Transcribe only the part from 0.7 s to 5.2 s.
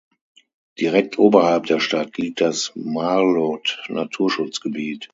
Direkt oberhalb der Stadt liegt das Marloth-Naturschutzgebiet.